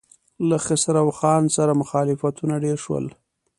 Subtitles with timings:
[0.49, 3.05] له خسرو خان سره مخالفتونه ډېر شول.